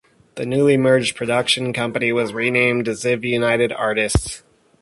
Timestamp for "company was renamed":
1.73-2.87